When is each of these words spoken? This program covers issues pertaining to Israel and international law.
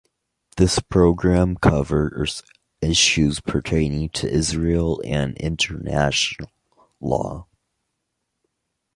This 0.57 0.79
program 0.79 1.57
covers 1.57 2.41
issues 2.81 3.39
pertaining 3.39 4.09
to 4.09 4.27
Israel 4.27 4.99
and 5.05 5.37
international 5.37 6.49
law. 6.99 7.45